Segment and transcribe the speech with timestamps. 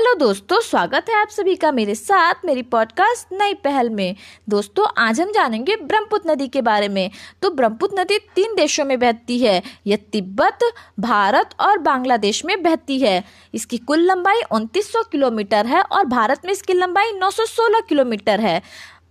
[0.00, 4.16] Hello दोस्तों, स्वागत है आप सभी का मेरे साथ मेरी पॉडकास्ट नई पहल में।
[4.48, 7.10] दोस्तों, आज हम जानेंगे ब्रह्मपुत्र नदी के बारे में।
[7.42, 10.58] तो ब्रह्मपुत्र नदी तीन देशों में बहती है। यह तिब्बत,
[11.00, 13.24] भारत और बांग्लादेश में बहती है।
[13.54, 18.62] इसकी कुल लंबाई 2900 किलोमीटर है और भारत में इसकी लंबाई 916 किलोमीटर है।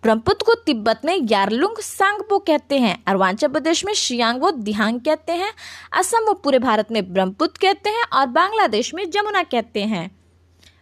[0.03, 5.53] ब्रह्मपुत्र को तिब्बत में यारलुंग सांगपो कहते हैं, अरुणाचल प्रदेश में शियांगवो दिहांग कहते हैं,
[5.93, 10.18] असम व पूरे भारत में ब्रह्मपुत्र कहते हैं और बांग्लादेश में जमुना कहते हैं।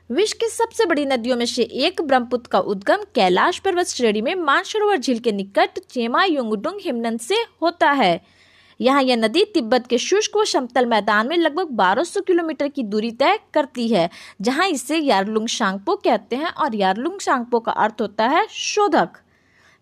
[0.10, 4.34] विश्व की सबसे बड़ी नदियों में से एक ब्रह्मपुत्र का उद्गम कैलाश पर्वत श्रेणी में
[4.36, 8.22] मानसरोवर झील के निकट चेमा युंगडुंग हिमनन से होता है।
[8.80, 13.12] यहाँ यह नदी तिब्बत के शुष्क व समतल मैदान में लगभग 1200 किलोमीटर की दूरी
[13.12, 14.10] तय करती है,
[14.42, 19.18] जहाँ इसे यारलुंग शांगपो कहते हैं और यारलुंग शांगपो का अर्थ होता है शोधक।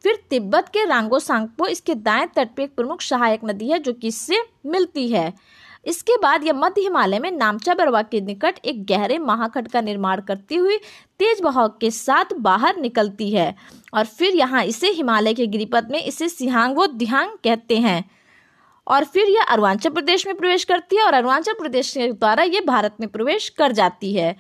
[0.03, 3.93] फिर तिब्बत के रांगो सांगपो इसके दाएँ तट पर एक प्रमुख सहायक नदी है जो
[3.93, 5.33] कि इससे मिलती है।
[5.85, 10.21] इसके बाद यह मध्य हिमालय में नामचा बरवा के निकट एक गहरे महाखंड का निर्माण
[10.21, 10.77] करती हुई
[11.19, 13.53] तेज बहाव के साथ बाहर निकलती है
[13.93, 18.03] और फिर यहाँ इसे हिमालय के गिरिपथ में इसे सिहांग व दिहांग कहते हैं।
[18.87, 22.61] और फिर यह अरुणाचल प्रदेश में प्रवेश करती है और अरुणाचल प्रदेश के द्वारा ये
[22.61, 24.35] भारत में प्रवेश कर जाती है।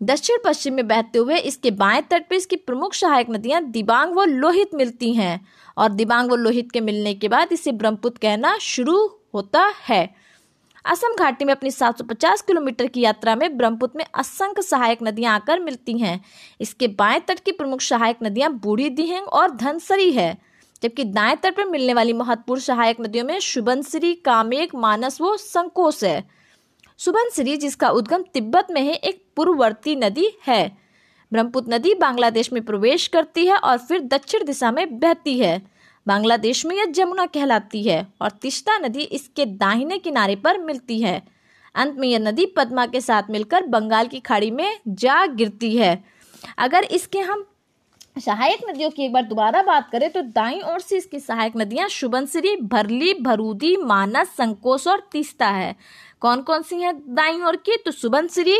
[0.00, 4.24] दक्षिण पश्चिम में बहते हुए इसके बाएँ तट पर इसकी प्रमुख सहायक नदियाँ दिबांग व
[4.24, 5.40] लोहित मिलती हैं
[5.76, 8.96] और दिबांग व लोहित के मिलने के बाद इसे ब्रह्मपुत्र कहना शुरू
[9.34, 10.02] होता है।
[10.84, 15.60] असम घाटी में अपनी 750 किलोमीटर की यात्रा में ब्रह्मपुत्र में असंख्य सहायक नदियाँ आकर
[15.60, 16.20] मिलती हैं।
[16.60, 20.36] इसके बाएँ तट की प्रमुख सहायक नदियाँ बूढ़ी दिहेंग और धनसरी है,
[20.82, 26.04] जबकि दाएँ तट पर मिलने वाली महत्वपूर्ण सहायक नदियों में शुभनश्री कामेक मानस व संकोस
[26.04, 26.22] है।
[26.98, 30.76] सुबनसिरी जिसका उद्गम तिब्बत में है, एक पूर्ववर्ती नदी है।
[31.32, 35.60] ब्रह्मपुत्र नदी बांग्लादेश में प्रवेश करती है और फिर दक्षिण दिशा में बहती है।
[36.06, 41.22] बांग्लादेश में यह जमुना कहलाती है और तिश्ता नदी इसके दाहिने किनारे पर मिलती है।
[41.74, 46.04] अंत में यह नदी पद्मा के साथ मिलकर बंगाल की खाड़ी में जा गिरती है।
[46.58, 47.46] अगर इसके हम
[48.20, 51.88] सहायक नदियों की एक बार दोबारा बात करें तो दाई ओर से इसकी सहायक नदियाँ
[51.88, 55.74] शुभनसिरी, भरली, भरूदी मानस संकोस और तीस्ता है।
[56.20, 57.76] कौन कौन सी हैं दाई ओर की?
[57.76, 58.58] तो सुबनसिरी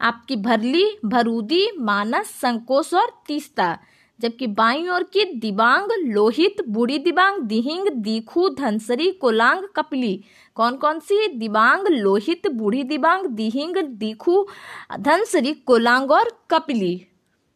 [0.00, 3.78] आपकी भरली, भरूदी मानस संकोस और तीस्ता।
[4.20, 10.24] जबकि बाई ओर की दिबांग, लोहित, बूढ़ी दिबांग, दिहिंग, दीखू, धनसरी, कोलांग, कपली।
[10.54, 14.46] कौन कौन सी दिबांग, लोहित, बूढ़ी दिबांग, दिहिंग, दीखू,
[15.00, 17.06] धनसरी, कोलांग और कपिली?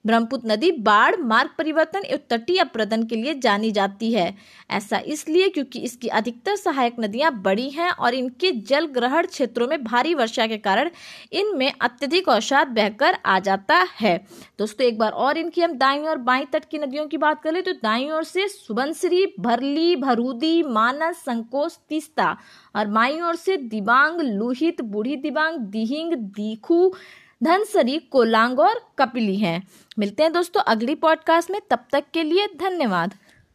[0.04, 4.34] ब्रह्मपुत्र नदी बाढ़ मार्ग परिवर्तन एवं तटीय अप्रदन के लिए जानी जाती है।
[4.70, 9.82] ऐसा इसलिए क्योंकि इसकी अधिकतर सहायक नदियाँ बड़ी हैं और इनके जल ग्रहण क्षेत्रों में
[9.84, 10.90] भारी वर्षा के कारण
[11.32, 14.16] इनमें अत्यधिक औषाध बहकर आ जाता है।
[14.58, 17.62] दोस्तों, एक बार और इनकी हम दाई और बाई तट की नदियों की बात करें
[17.62, 22.36] तो दाई ओर से सुबनसिरी, भरली, भरूदी, मानस संकोच तीस्ता
[22.74, 26.92] और माई ओर से दिबांग, लुहित, बूढ़ी दिबांग, दिहिंग, दीखू
[27.42, 32.46] धनसरी, कोलांग और कपिली हैं। मिलते हैं दोस्तों अगली पॉडकास्ट में। तब तक के लिए
[32.46, 33.14] धन्यवाद।